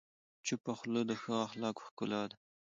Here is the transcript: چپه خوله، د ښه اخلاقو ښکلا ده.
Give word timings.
چپه 0.45 0.73
خوله، 0.77 1.01
د 1.09 1.11
ښه 1.21 1.33
اخلاقو 1.47 1.81
ښکلا 1.87 2.23
ده. 2.29 2.35